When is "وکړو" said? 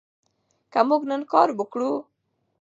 1.57-1.91